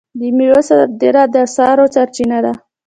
[0.19, 2.53] د میوو صادرات د اسعارو سرچینه ده.